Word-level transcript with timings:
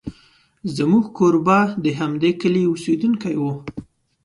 زموږ 0.75 1.05
کوربه 1.17 1.59
د 1.83 1.85
همدې 1.99 2.31
کلي 2.41 2.63
اوسېدونکی 2.71 3.35
و. 3.41 3.43